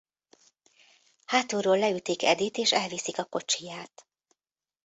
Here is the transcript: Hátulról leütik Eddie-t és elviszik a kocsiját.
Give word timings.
Hátulról 1.25 1.77
leütik 1.77 2.23
Eddie-t 2.23 2.57
és 2.57 2.71
elviszik 2.71 3.17
a 3.17 3.23
kocsiját. 3.23 4.07